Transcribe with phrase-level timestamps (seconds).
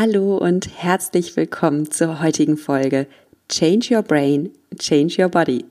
[0.00, 3.08] Hallo und herzlich willkommen zur heutigen Folge
[3.48, 5.64] Change Your Brain, Change Your Body.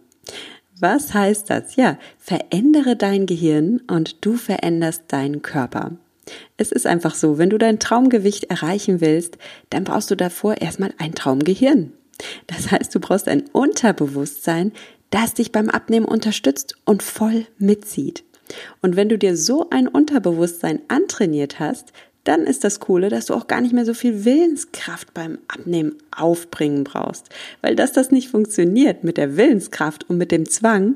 [0.81, 1.77] Was heißt das?
[1.77, 5.93] Ja, verändere dein Gehirn und du veränderst deinen Körper.
[6.57, 9.37] Es ist einfach so, wenn du dein Traumgewicht erreichen willst,
[9.69, 11.93] dann brauchst du davor erstmal ein Traumgehirn.
[12.47, 14.73] Das heißt, du brauchst ein Unterbewusstsein,
[15.09, 18.25] das dich beim Abnehmen unterstützt und voll mitzieht.
[18.81, 21.93] Und wenn du dir so ein Unterbewusstsein antrainiert hast,
[22.27, 25.95] dann ist das Coole, dass du auch gar nicht mehr so viel Willenskraft beim Abnehmen
[26.11, 27.29] aufbringen brauchst.
[27.61, 30.95] Weil dass das nicht funktioniert mit der Willenskraft und mit dem Zwang,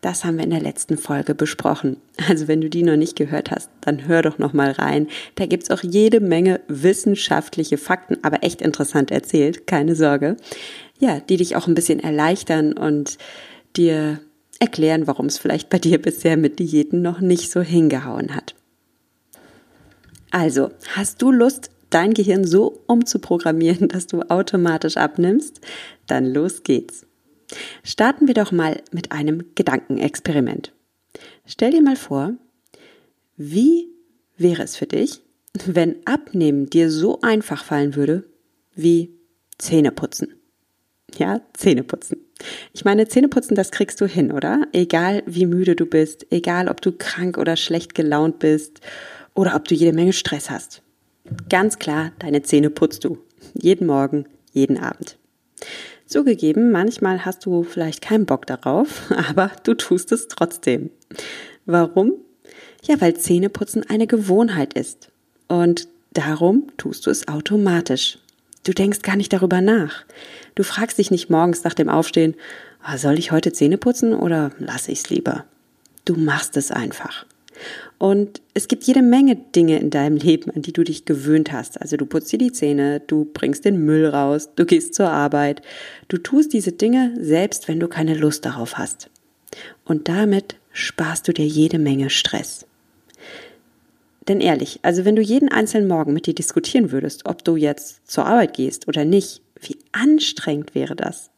[0.00, 1.96] das haben wir in der letzten Folge besprochen.
[2.28, 5.08] Also wenn du die noch nicht gehört hast, dann hör doch noch mal rein.
[5.34, 10.36] Da gibt's auch jede Menge wissenschaftliche Fakten, aber echt interessant erzählt, keine Sorge.
[11.00, 13.18] Ja, die dich auch ein bisschen erleichtern und
[13.76, 14.20] dir
[14.60, 18.54] erklären, warum es vielleicht bei dir bisher mit Diäten noch nicht so hingehauen hat.
[20.38, 25.60] Also, hast du Lust, dein Gehirn so umzuprogrammieren, dass du automatisch abnimmst?
[26.06, 27.06] Dann los geht's.
[27.82, 30.72] Starten wir doch mal mit einem Gedankenexperiment.
[31.44, 32.34] Stell dir mal vor,
[33.36, 33.88] wie
[34.36, 35.22] wäre es für dich,
[35.66, 38.22] wenn Abnehmen dir so einfach fallen würde
[38.76, 39.18] wie
[39.58, 40.34] Zähneputzen?
[41.16, 42.18] Ja, Zähneputzen.
[42.72, 44.68] Ich meine, Zähneputzen, das kriegst du hin, oder?
[44.72, 48.80] Egal wie müde du bist, egal ob du krank oder schlecht gelaunt bist
[49.38, 50.82] oder ob du jede Menge Stress hast.
[51.48, 53.18] Ganz klar, deine Zähne putzt du.
[53.54, 55.16] Jeden Morgen, jeden Abend.
[56.06, 60.90] Zugegeben, manchmal hast du vielleicht keinen Bock darauf, aber du tust es trotzdem.
[61.66, 62.14] Warum?
[62.82, 65.12] Ja, weil Zähneputzen eine Gewohnheit ist.
[65.46, 68.18] Und darum tust du es automatisch.
[68.64, 70.04] Du denkst gar nicht darüber nach.
[70.56, 72.34] Du fragst dich nicht morgens nach dem Aufstehen,
[72.82, 75.44] ah, soll ich heute Zähne putzen oder lasse ich es lieber?
[76.04, 77.24] Du machst es einfach.
[77.98, 81.80] Und es gibt jede Menge Dinge in deinem Leben, an die du dich gewöhnt hast.
[81.80, 85.62] Also du putzt dir die Zähne, du bringst den Müll raus, du gehst zur Arbeit.
[86.08, 89.10] Du tust diese Dinge selbst, wenn du keine Lust darauf hast.
[89.84, 92.66] Und damit sparst du dir jede Menge Stress.
[94.28, 98.08] Denn ehrlich, also wenn du jeden einzelnen Morgen mit dir diskutieren würdest, ob du jetzt
[98.08, 101.30] zur Arbeit gehst oder nicht, wie anstrengend wäre das?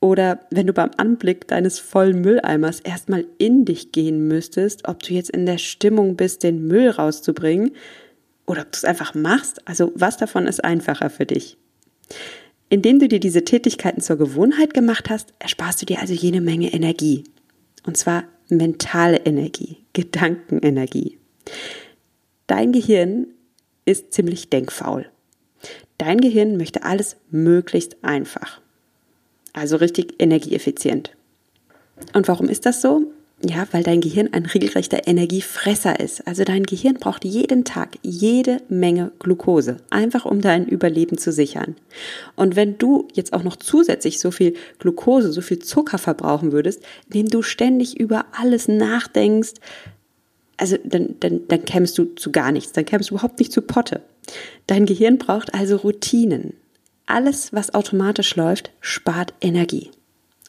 [0.00, 5.12] Oder wenn du beim Anblick deines vollen Mülleimers erstmal in dich gehen müsstest, ob du
[5.12, 7.72] jetzt in der Stimmung bist, den Müll rauszubringen
[8.46, 9.66] oder ob du es einfach machst.
[9.68, 11.58] Also was davon ist einfacher für dich?
[12.70, 16.72] Indem du dir diese Tätigkeiten zur Gewohnheit gemacht hast, ersparst du dir also jede Menge
[16.72, 17.24] Energie.
[17.84, 21.18] Und zwar mentale Energie, Gedankenenergie.
[22.46, 23.26] Dein Gehirn
[23.84, 25.06] ist ziemlich denkfaul.
[25.98, 28.59] Dein Gehirn möchte alles möglichst einfach.
[29.52, 31.12] Also richtig energieeffizient.
[32.14, 33.12] Und warum ist das so?
[33.42, 36.26] Ja, weil dein Gehirn ein regelrechter Energiefresser ist.
[36.26, 41.74] Also dein Gehirn braucht jeden Tag jede Menge Glucose, einfach um dein Überleben zu sichern.
[42.36, 46.82] Und wenn du jetzt auch noch zusätzlich so viel Glucose, so viel Zucker verbrauchen würdest,
[47.06, 49.54] indem du ständig über alles nachdenkst,
[50.58, 53.62] also dann, dann, dann kämst du zu gar nichts, dann kämst du überhaupt nicht zu
[53.62, 54.02] Potte.
[54.66, 56.52] Dein Gehirn braucht also Routinen
[57.10, 59.90] alles, was automatisch läuft, spart Energie.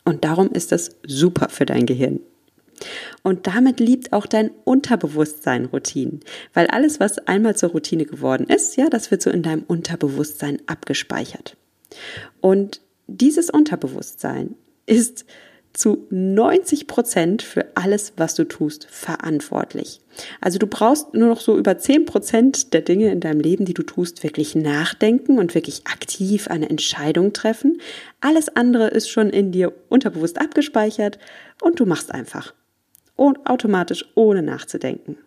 [0.04, 2.20] Und darum ist das super für dein Gehirn.
[3.24, 6.22] Und damit liebt auch dein Unterbewusstsein Routinen,
[6.54, 10.60] weil alles, was einmal zur Routine geworden ist, ja, das wird so in deinem Unterbewusstsein
[10.66, 11.58] abgespeichert.
[12.40, 15.26] Und dieses Unterbewusstsein ist
[15.74, 20.02] zu 90 Prozent für alles, was du tust, verantwortlich.
[20.42, 23.74] Also du brauchst nur noch so über 10 Prozent der Dinge in deinem Leben, die
[23.74, 27.82] du tust, wirklich nachdenken und wirklich aktiv eine Entscheidung treffen.
[28.20, 31.20] Alles andere ist schon in dir unterbewusst abgespeichert
[31.62, 32.54] und du machst einfach.
[33.16, 35.18] Und automatisch, ohne nachzudenken.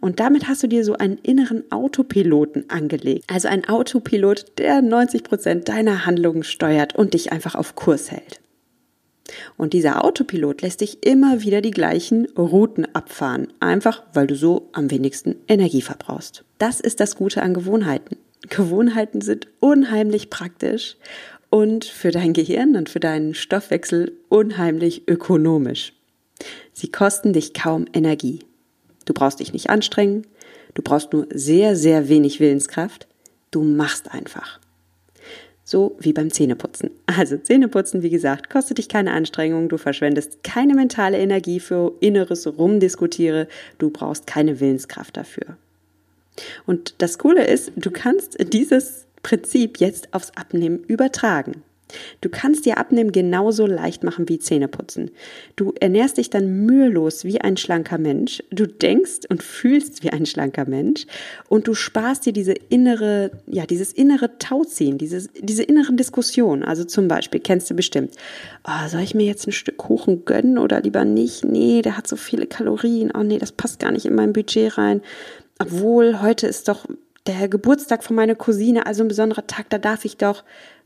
[0.00, 3.24] Und damit hast du dir so einen inneren Autopiloten angelegt.
[3.28, 8.40] Also ein Autopilot, der 90 Prozent deiner Handlungen steuert und dich einfach auf Kurs hält.
[9.56, 14.68] Und dieser Autopilot lässt dich immer wieder die gleichen Routen abfahren, einfach weil du so
[14.72, 16.44] am wenigsten Energie verbrauchst.
[16.58, 18.16] Das ist das Gute an Gewohnheiten.
[18.48, 20.96] Gewohnheiten sind unheimlich praktisch
[21.50, 25.92] und für dein Gehirn und für deinen Stoffwechsel unheimlich ökonomisch.
[26.72, 28.40] Sie kosten dich kaum Energie.
[29.04, 30.26] Du brauchst dich nicht anstrengen,
[30.74, 33.08] du brauchst nur sehr, sehr wenig Willenskraft,
[33.50, 34.60] du machst einfach.
[35.70, 36.90] So wie beim Zähneputzen.
[37.06, 42.44] Also Zähneputzen, wie gesagt, kostet dich keine Anstrengung, du verschwendest keine mentale Energie für inneres
[42.58, 43.46] Rumdiskutiere,
[43.78, 45.56] du brauchst keine Willenskraft dafür.
[46.66, 51.62] Und das Coole ist, du kannst dieses Prinzip jetzt aufs Abnehmen übertragen.
[52.20, 55.10] Du kannst dir Abnehmen genauso leicht machen wie Zähneputzen.
[55.56, 58.42] Du ernährst dich dann mühelos wie ein schlanker Mensch.
[58.50, 61.06] Du denkst und fühlst wie ein schlanker Mensch.
[61.48, 66.62] Und du sparst dir diese innere, ja, dieses innere Tauziehen, dieses, diese inneren Diskussionen.
[66.62, 68.14] Also zum Beispiel, kennst du bestimmt,
[68.64, 71.44] oh, soll ich mir jetzt ein Stück Kuchen gönnen oder lieber nicht?
[71.44, 73.12] Nee, der hat so viele Kalorien.
[73.16, 75.00] Oh nee, das passt gar nicht in mein Budget rein.
[75.58, 76.86] Obwohl, heute ist doch
[77.26, 80.44] der Geburtstag von meiner Cousine, also ein besonderer Tag, da darf ich doch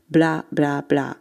[0.09, 1.15] bla bla bla.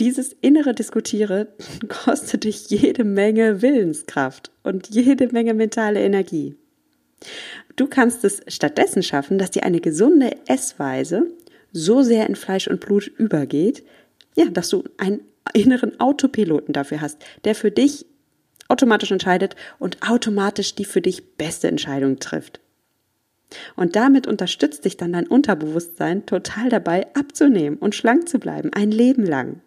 [0.00, 1.48] Dieses innere Diskutiere
[1.88, 6.56] kostet dich jede Menge Willenskraft und jede Menge mentale Energie.
[7.76, 11.26] Du kannst es stattdessen schaffen, dass dir eine gesunde Essweise
[11.72, 13.84] so sehr in Fleisch und Blut übergeht,
[14.34, 15.20] ja, dass du einen
[15.54, 18.06] inneren Autopiloten dafür hast, der für dich
[18.68, 22.60] automatisch entscheidet und automatisch die für dich beste Entscheidung trifft.
[23.76, 28.90] Und damit unterstützt dich dann dein Unterbewusstsein total dabei, abzunehmen und schlank zu bleiben, ein
[28.90, 29.60] Leben lang.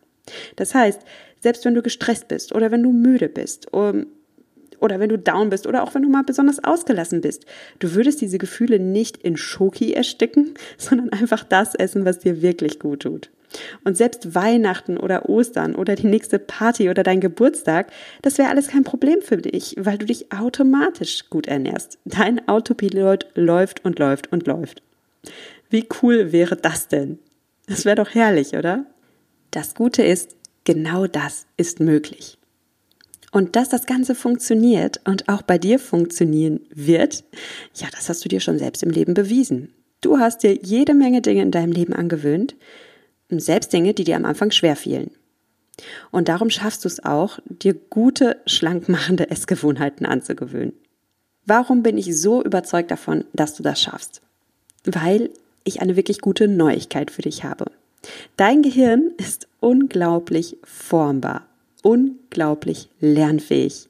[0.56, 1.02] Das heißt,
[1.42, 5.68] selbst wenn du gestresst bist oder wenn du müde bist oder wenn du down bist
[5.68, 7.46] oder auch wenn du mal besonders ausgelassen bist,
[7.80, 12.80] du würdest diese Gefühle nicht in Schoki ersticken, sondern einfach das essen, was dir wirklich
[12.80, 13.30] gut tut.
[13.84, 17.92] Und selbst Weihnachten oder Ostern oder die nächste Party oder dein Geburtstag,
[18.22, 22.00] das wäre alles kein Problem für dich, weil du dich automatisch gut ernährst.
[22.06, 24.82] Dein Autopilot läuft und läuft und läuft.
[25.70, 27.20] Wie cool wäre das denn?
[27.68, 28.86] Das wäre doch herrlich, oder?
[29.52, 32.38] Das Gute ist, genau das ist möglich.
[33.32, 37.26] Und dass das Ganze funktioniert und auch bei dir funktionieren wird,
[37.74, 39.74] ja, das hast du dir schon selbst im Leben bewiesen.
[40.00, 42.56] Du hast dir jede Menge Dinge in deinem Leben angewöhnt,
[43.30, 45.12] selbst Dinge, die dir am Anfang schwer fielen.
[46.12, 50.74] Und darum schaffst du es auch, dir gute, schlankmachende Essgewohnheiten anzugewöhnen.
[51.46, 54.22] Warum bin ich so überzeugt davon, dass du das schaffst?
[54.84, 55.30] Weil
[55.64, 57.66] ich eine wirklich gute Neuigkeit für dich habe.
[58.38, 61.46] Dein Gehirn ist unglaublich formbar,
[61.84, 63.90] unglaublich lernfähig.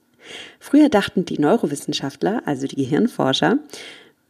[0.59, 3.59] Früher dachten die Neurowissenschaftler, also die Gehirnforscher,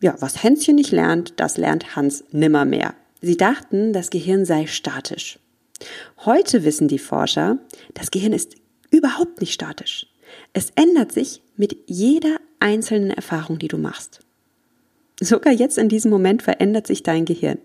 [0.02, 2.94] ja, was Hänschen nicht lernt, das lernt Hans nimmermehr.
[3.25, 5.39] Sie dachten, das Gehirn sei statisch.
[6.25, 7.57] Heute wissen die Forscher,
[7.95, 8.54] das Gehirn ist
[8.92, 10.06] überhaupt nicht statisch.
[10.54, 14.19] Es ändert sich mit jeder einzelnen Erfahrung, die du machst.
[15.19, 17.57] Sogar jetzt in diesem Moment verändert sich dein Gehirn.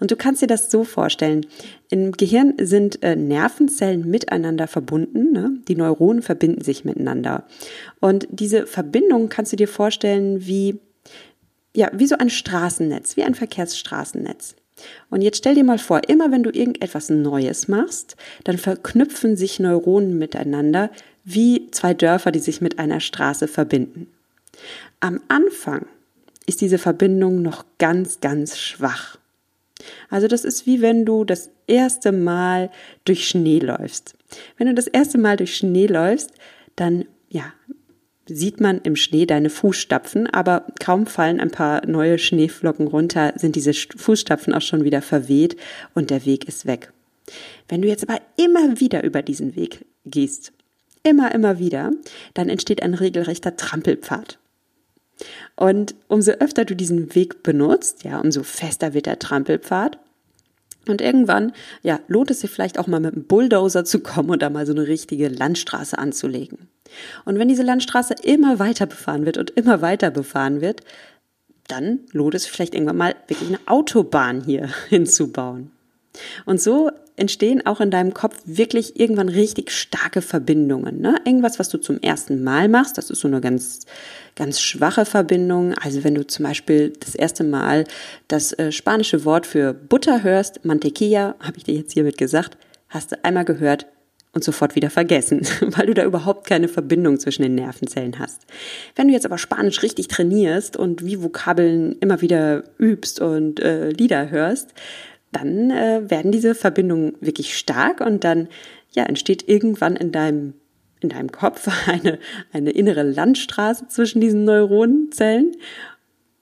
[0.00, 1.46] Und du kannst dir das so vorstellen.
[1.88, 5.30] Im Gehirn sind äh, Nervenzellen miteinander verbunden.
[5.30, 5.60] Ne?
[5.68, 7.46] Die Neuronen verbinden sich miteinander.
[8.00, 10.80] Und diese Verbindung kannst du dir vorstellen wie,
[11.76, 14.56] ja, wie so ein Straßennetz, wie ein Verkehrsstraßennetz.
[15.10, 19.60] Und jetzt stell dir mal vor, immer wenn du irgendetwas Neues machst, dann verknüpfen sich
[19.60, 20.90] Neuronen miteinander
[21.24, 24.08] wie zwei Dörfer, die sich mit einer Straße verbinden.
[25.00, 25.86] Am Anfang
[26.46, 29.18] ist diese Verbindung noch ganz, ganz schwach.
[30.10, 32.70] Also das ist wie wenn du das erste Mal
[33.04, 34.14] durch Schnee läufst.
[34.56, 36.32] Wenn du das erste Mal durch Schnee läufst,
[36.76, 37.52] dann ja,
[38.36, 43.56] sieht man im Schnee deine Fußstapfen, aber kaum fallen ein paar neue Schneeflocken runter, sind
[43.56, 45.56] diese Fußstapfen auch schon wieder verweht
[45.94, 46.92] und der Weg ist weg.
[47.68, 50.52] Wenn du jetzt aber immer wieder über diesen Weg gehst,
[51.02, 51.90] immer, immer wieder,
[52.34, 54.38] dann entsteht ein regelrechter Trampelpfad.
[55.56, 59.98] Und umso öfter du diesen Weg benutzt, ja, umso fester wird der Trampelpfad.
[60.88, 64.40] Und irgendwann, ja, lohnt es sich vielleicht auch mal mit einem Bulldozer zu kommen und
[64.40, 66.68] da mal so eine richtige Landstraße anzulegen.
[67.24, 70.82] Und wenn diese Landstraße immer weiter befahren wird und immer weiter befahren wird,
[71.68, 75.70] dann lohnt es vielleicht irgendwann mal wirklich eine Autobahn hier hinzubauen.
[76.44, 81.00] Und so entstehen auch in deinem Kopf wirklich irgendwann richtig starke Verbindungen.
[81.00, 81.16] Ne?
[81.24, 83.80] Irgendwas, was du zum ersten Mal machst, das ist so eine ganz,
[84.36, 85.74] ganz schwache Verbindung.
[85.74, 87.84] Also wenn du zum Beispiel das erste Mal
[88.28, 92.56] das äh, spanische Wort für Butter hörst, Mantequilla, habe ich dir jetzt hiermit gesagt,
[92.88, 93.86] hast du einmal gehört,
[94.32, 98.46] und sofort wieder vergessen, weil du da überhaupt keine Verbindung zwischen den Nervenzellen hast.
[98.94, 103.90] Wenn du jetzt aber Spanisch richtig trainierst und wie Vokabeln immer wieder übst und äh,
[103.90, 104.74] Lieder hörst,
[105.32, 108.48] dann äh, werden diese Verbindungen wirklich stark und dann
[108.92, 110.54] ja, entsteht irgendwann in deinem
[111.02, 112.18] in deinem Kopf eine,
[112.52, 115.56] eine innere Landstraße zwischen diesen Neuronenzellen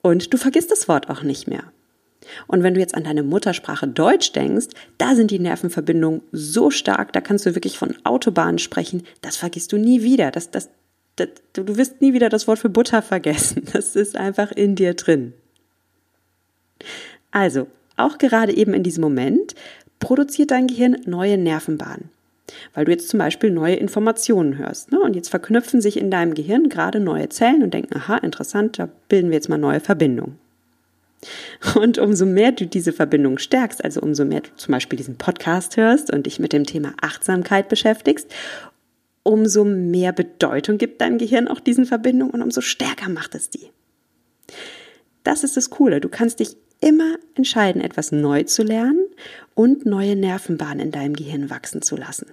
[0.02, 1.73] und du vergisst das Wort auch nicht mehr.
[2.47, 4.68] Und wenn du jetzt an deine Muttersprache Deutsch denkst,
[4.99, 9.73] da sind die Nervenverbindungen so stark, da kannst du wirklich von Autobahnen sprechen, das vergisst
[9.73, 10.30] du nie wieder.
[10.30, 10.70] Das, das,
[11.16, 13.64] das, du wirst nie wieder das Wort für Butter vergessen.
[13.73, 15.35] Das ist einfach in dir drin.
[17.30, 17.66] Also,
[17.97, 19.54] auch gerade eben in diesem Moment
[20.00, 22.11] produziert dein Gehirn neue Nervenbahnen.
[22.73, 24.90] Weil du jetzt zum Beispiel neue Informationen hörst.
[24.90, 25.00] Ne?
[25.00, 28.88] Und jetzt verknüpfen sich in deinem Gehirn gerade neue Zellen und denken, aha, interessant, da
[29.08, 30.38] bilden wir jetzt mal neue Verbindungen.
[31.75, 35.76] Und umso mehr du diese Verbindung stärkst, also umso mehr du zum Beispiel diesen Podcast
[35.76, 38.30] hörst und dich mit dem Thema Achtsamkeit beschäftigst,
[39.25, 43.70] umso mehr Bedeutung gibt dein Gehirn auch diesen Verbindungen und umso stärker macht es die.
[45.25, 46.00] Das ist das Coole.
[46.00, 49.04] Du kannst dich immer entscheiden, etwas neu zu lernen
[49.54, 52.26] und neue Nervenbahnen in deinem Gehirn wachsen zu lassen.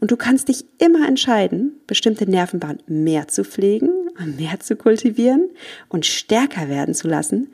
[0.00, 3.90] Und du kannst dich immer entscheiden, bestimmte Nervenbahnen mehr zu pflegen,
[4.36, 5.50] mehr zu kultivieren
[5.88, 7.52] und stärker werden zu lassen,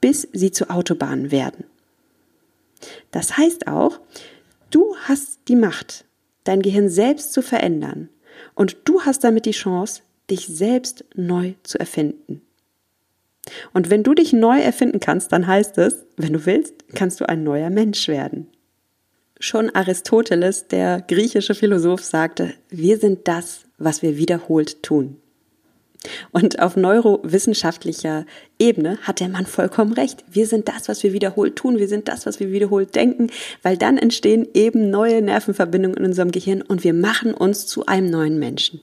[0.00, 1.64] bis sie zu Autobahnen werden.
[3.10, 4.00] Das heißt auch,
[4.70, 6.04] du hast die Macht,
[6.44, 8.08] dein Gehirn selbst zu verändern
[8.54, 12.42] und du hast damit die Chance, dich selbst neu zu erfinden.
[13.72, 17.28] Und wenn du dich neu erfinden kannst, dann heißt es, wenn du willst, kannst du
[17.28, 18.48] ein neuer Mensch werden.
[19.40, 25.16] Schon Aristoteles, der griechische Philosoph, sagte, wir sind das, was wir wiederholt tun.
[26.30, 28.24] Und auf neurowissenschaftlicher
[28.58, 30.24] Ebene hat der Mann vollkommen recht.
[30.30, 31.78] Wir sind das, was wir wiederholt tun.
[31.78, 33.30] Wir sind das, was wir wiederholt denken,
[33.62, 38.10] weil dann entstehen eben neue Nervenverbindungen in unserem Gehirn und wir machen uns zu einem
[38.10, 38.80] neuen Menschen.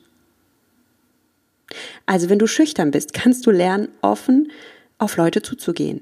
[2.06, 4.52] Also wenn du schüchtern bist, kannst du lernen, offen
[4.98, 6.02] auf Leute zuzugehen.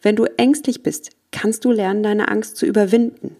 [0.00, 3.36] Wenn du ängstlich bist, kannst du lernen, deine Angst zu überwinden.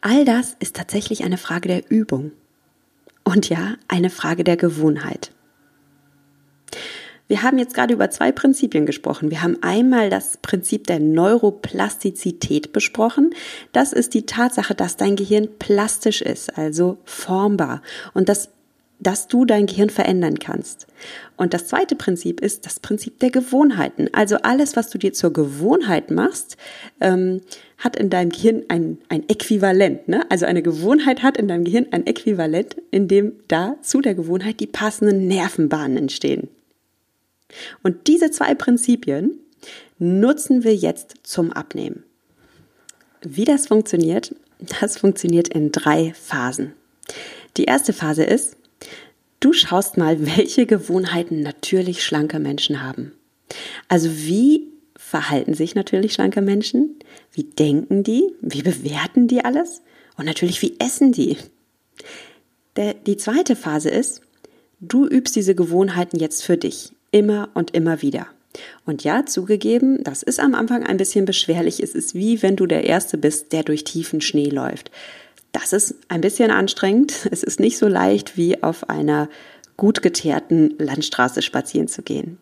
[0.00, 2.32] All das ist tatsächlich eine Frage der Übung.
[3.22, 5.30] Und ja, eine Frage der Gewohnheit.
[7.26, 9.30] Wir haben jetzt gerade über zwei Prinzipien gesprochen.
[9.30, 13.34] Wir haben einmal das Prinzip der Neuroplastizität besprochen.
[13.72, 17.80] Das ist die Tatsache, dass dein Gehirn plastisch ist, also formbar.
[18.12, 18.50] Und das
[19.04, 20.86] dass du dein Gehirn verändern kannst.
[21.36, 24.08] Und das zweite Prinzip ist das Prinzip der Gewohnheiten.
[24.12, 26.56] Also alles, was du dir zur Gewohnheit machst,
[27.00, 27.42] ähm,
[27.78, 30.08] hat in deinem Gehirn ein, ein Äquivalent.
[30.08, 30.24] Ne?
[30.30, 34.58] Also eine Gewohnheit hat in deinem Gehirn ein Äquivalent, in dem da zu der Gewohnheit
[34.60, 36.48] die passenden Nervenbahnen entstehen.
[37.82, 39.38] Und diese zwei Prinzipien
[39.98, 42.04] nutzen wir jetzt zum Abnehmen.
[43.22, 44.34] Wie das funktioniert,
[44.80, 46.72] das funktioniert in drei Phasen.
[47.56, 48.56] Die erste Phase ist,
[49.44, 53.12] Du schaust mal, welche Gewohnheiten natürlich schlanke Menschen haben.
[53.88, 56.98] Also wie verhalten sich natürlich schlanke Menschen?
[57.30, 58.32] Wie denken die?
[58.40, 59.82] Wie bewerten die alles?
[60.16, 61.36] Und natürlich, wie essen die?
[62.76, 64.22] Der, die zweite Phase ist,
[64.80, 68.28] du übst diese Gewohnheiten jetzt für dich, immer und immer wieder.
[68.86, 71.82] Und ja, zugegeben, das ist am Anfang ein bisschen beschwerlich.
[71.82, 74.90] Es ist wie wenn du der Erste bist, der durch tiefen Schnee läuft.
[75.54, 77.28] Das ist ein bisschen anstrengend.
[77.30, 79.28] Es ist nicht so leicht wie auf einer
[79.76, 82.38] gut geteerten Landstraße spazieren zu gehen.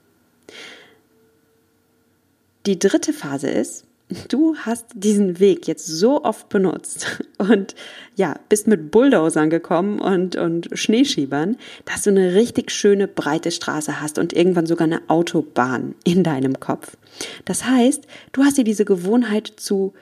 [2.64, 3.85] Die dritte Phase ist,
[4.28, 7.75] du hast diesen Weg jetzt so oft benutzt und
[8.16, 14.00] ja, bist mit Bulldozern gekommen und, und Schneeschiebern, dass du eine richtig schöne breite Straße
[14.00, 16.97] hast und irgendwann sogar eine Autobahn in deinem Kopf.
[17.45, 19.92] Das heißt, du hast dir diese Gewohnheit zu,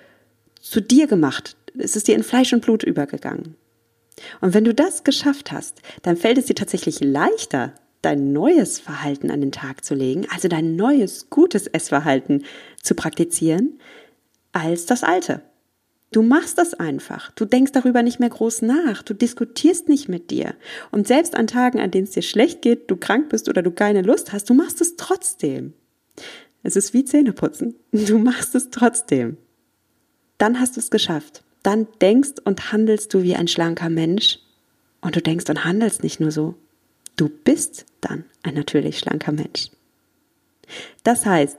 [0.61, 3.57] zu dir gemacht es ist dir in Fleisch und Blut übergegangen.
[4.41, 9.31] Und wenn du das geschafft hast, dann fällt es dir tatsächlich leichter, dein neues Verhalten
[9.31, 12.45] an den Tag zu legen, also dein neues gutes Essverhalten
[12.83, 13.79] zu praktizieren,
[14.53, 15.43] als das alte.
[16.13, 17.31] Du machst das einfach.
[17.33, 19.03] Du denkst darüber nicht mehr groß nach.
[19.03, 20.55] Du diskutierst nicht mit dir.
[20.91, 23.71] Und selbst an Tagen, an denen es dir schlecht geht, du krank bist oder du
[23.71, 25.73] keine Lust hast, du machst es trotzdem.
[26.65, 27.77] Es ist wie Zähneputzen.
[27.93, 29.37] Du machst es trotzdem.
[30.37, 34.39] Dann hast du es geschafft dann denkst und handelst du wie ein schlanker Mensch.
[35.01, 36.55] Und du denkst und handelst nicht nur so.
[37.17, 39.71] Du bist dann ein natürlich schlanker Mensch.
[41.05, 41.59] Das heißt,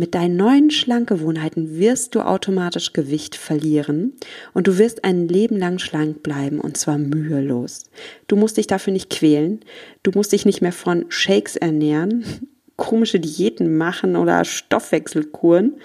[0.00, 4.12] mit deinen neuen Schlankgewohnheiten wirst du automatisch Gewicht verlieren
[4.54, 7.90] und du wirst ein Leben lang schlank bleiben und zwar mühelos.
[8.28, 9.58] Du musst dich dafür nicht quälen,
[10.04, 12.24] du musst dich nicht mehr von Shakes ernähren,
[12.76, 15.80] komische Diäten machen oder Stoffwechselkuren,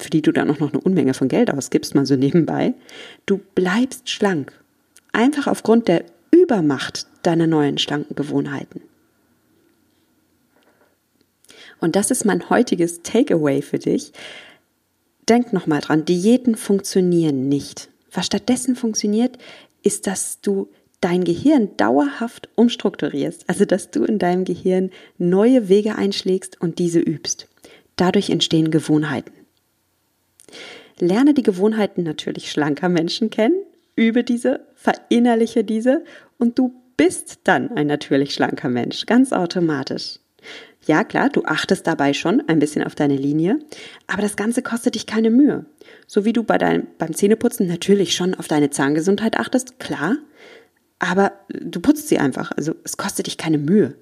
[0.00, 2.74] für die du dann auch noch eine Unmenge von Geld ausgibst, mal so nebenbei.
[3.26, 4.52] Du bleibst schlank.
[5.12, 8.80] Einfach aufgrund der Übermacht deiner neuen schlanken Gewohnheiten.
[11.80, 14.12] Und das ist mein heutiges Takeaway für dich.
[15.28, 17.88] Denk nochmal dran, Diäten funktionieren nicht.
[18.12, 19.38] Was stattdessen funktioniert,
[19.82, 20.68] ist, dass du
[21.00, 27.00] dein Gehirn dauerhaft umstrukturierst, also dass du in deinem Gehirn neue Wege einschlägst und diese
[27.00, 27.48] übst.
[27.96, 29.32] Dadurch entstehen Gewohnheiten.
[30.98, 33.56] Lerne die Gewohnheiten natürlich schlanker Menschen kennen,
[33.96, 36.04] übe diese, verinnerliche diese
[36.38, 40.18] und du bist dann ein natürlich schlanker Mensch, ganz automatisch.
[40.86, 43.58] Ja, klar, du achtest dabei schon ein bisschen auf deine Linie,
[44.06, 45.66] aber das Ganze kostet dich keine Mühe.
[46.06, 50.16] So wie du bei deinem, beim Zähneputzen natürlich schon auf deine Zahngesundheit achtest, klar,
[50.98, 53.94] aber du putzt sie einfach, also es kostet dich keine Mühe.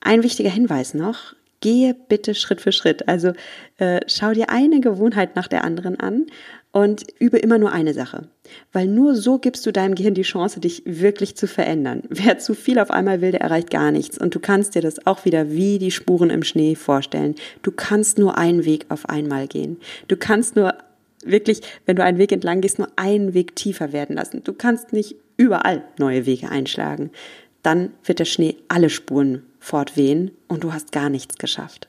[0.00, 1.34] Ein wichtiger Hinweis noch,
[1.64, 3.08] gehe bitte Schritt für Schritt.
[3.08, 3.32] Also
[3.78, 6.26] äh, schau dir eine Gewohnheit nach der anderen an
[6.72, 8.28] und übe immer nur eine Sache.
[8.70, 12.02] Weil nur so gibst du deinem Gehirn die Chance, dich wirklich zu verändern.
[12.10, 14.18] Wer zu viel auf einmal will, der erreicht gar nichts.
[14.18, 17.34] Und du kannst dir das auch wieder wie die Spuren im Schnee vorstellen.
[17.62, 19.78] Du kannst nur einen Weg auf einmal gehen.
[20.06, 20.74] Du kannst nur
[21.24, 24.44] wirklich, wenn du einen Weg entlang gehst, nur einen Weg tiefer werden lassen.
[24.44, 27.10] Du kannst nicht überall neue Wege einschlagen.
[27.64, 31.88] Dann wird der Schnee alle Spuren fortwehen und du hast gar nichts geschafft.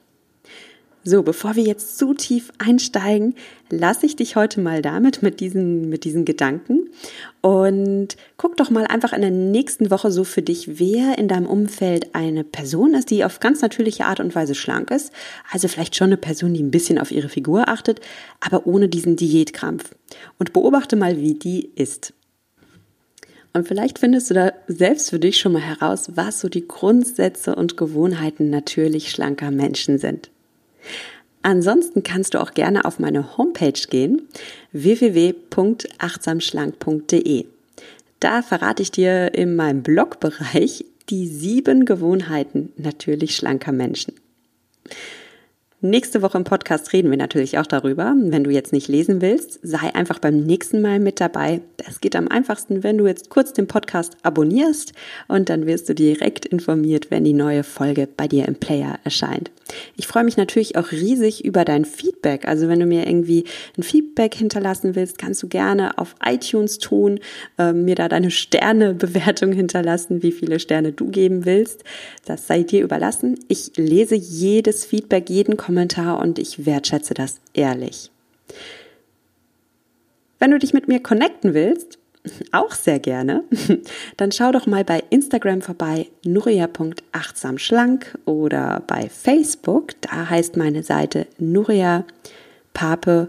[1.08, 3.36] So, bevor wir jetzt zu tief einsteigen,
[3.70, 6.89] lasse ich dich heute mal damit mit diesen, mit diesen Gedanken
[7.41, 11.46] und guck doch mal einfach in der nächsten Woche so für dich, wer in deinem
[11.46, 15.13] Umfeld eine Person ist, die auf ganz natürliche Art und Weise schlank ist.
[15.51, 18.01] Also vielleicht schon eine Person, die ein bisschen auf ihre Figur achtet,
[18.39, 19.91] aber ohne diesen Diätkrampf.
[20.39, 22.14] Und beobachte mal, wie die ist.
[23.55, 27.55] Und vielleicht findest du da selbst für dich schon mal heraus, was so die Grundsätze
[27.55, 30.29] und Gewohnheiten natürlich schlanker Menschen sind.
[31.41, 34.24] Ansonsten kannst du auch gerne auf meine Homepage gehen,
[34.74, 37.45] www.achtsamschlank.de.
[38.19, 44.15] Da verrate ich dir in meinem Blogbereich die sieben Gewohnheiten natürlich schlanker Menschen.
[45.86, 48.15] Nächste Woche im Podcast reden wir natürlich auch darüber.
[48.18, 51.62] Wenn du jetzt nicht lesen willst, sei einfach beim nächsten Mal mit dabei.
[51.77, 54.94] Das geht am einfachsten, wenn du jetzt kurz den Podcast abonnierst
[55.27, 59.51] und dann wirst du direkt informiert, wenn die neue Folge bei dir im Player erscheint.
[59.96, 62.48] Ich freue mich natürlich auch riesig über dein Feedback.
[62.48, 63.44] Also wenn du mir irgendwie
[63.77, 67.19] ein Feedback hinterlassen willst, kannst du gerne auf iTunes tun,
[67.60, 71.84] äh, mir da deine Sternebewertung hinterlassen, wie viele Sterne du geben willst.
[72.26, 73.38] Das sei dir überlassen.
[73.50, 78.09] Ich lese jedes Feedback, jeden Kommentar Kommentar und ich wertschätze das ehrlich.
[80.39, 81.99] Wenn du dich mit mir connecten willst,
[82.53, 83.43] auch sehr gerne,
[84.17, 91.27] dann schau doch mal bei Instagram vorbei, nuria.achtsamschlank oder bei Facebook, da heißt meine Seite
[91.39, 92.05] Nuria
[92.73, 93.27] Pape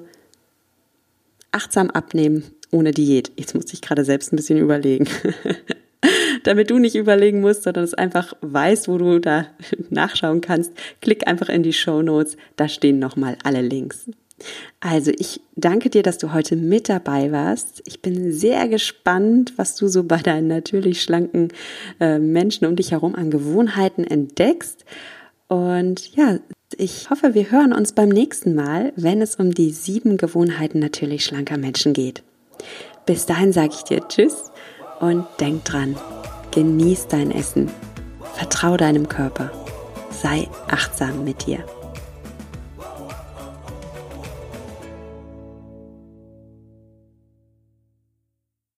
[1.51, 3.33] achtsam abnehmen ohne Diät.
[3.37, 5.09] Jetzt muss ich gerade selbst ein bisschen überlegen.
[6.47, 9.47] damit du nicht überlegen musst, sondern es einfach weißt, wo du da
[9.91, 14.09] nachschauen kannst, klick einfach in die Show Notes, da stehen nochmal alle Links.
[14.81, 17.83] Also ich danke dir, dass du heute mit dabei warst.
[17.87, 21.49] Ich bin sehr gespannt, was du so bei deinen natürlich schlanken
[22.01, 24.85] äh, Menschen um dich herum an Gewohnheiten entdeckst.
[25.49, 26.39] Und ja,
[26.77, 31.25] ich hoffe, wir hören uns beim nächsten Mal, wenn es um die sieben Gewohnheiten natürlich
[31.25, 32.23] schlanker Menschen geht.
[33.07, 34.51] Bis dahin sage ich dir Tschüss
[35.01, 35.97] und denk dran,
[36.57, 37.71] Genieß dein Essen.
[38.33, 39.51] Vertrau deinem Körper.
[40.11, 41.63] Sei achtsam mit dir.